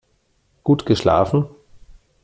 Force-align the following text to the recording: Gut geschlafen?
Gut 0.63 0.87
geschlafen? 0.87 1.47